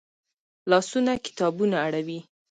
لاسونه 0.69 1.11
کتابونه 1.25 1.77
اړوي 1.85 2.19